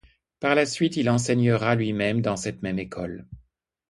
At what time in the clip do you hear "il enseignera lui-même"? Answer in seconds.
0.97-2.21